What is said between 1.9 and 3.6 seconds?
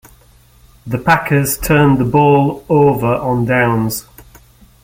the ball over on